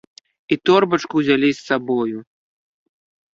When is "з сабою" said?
1.59-2.23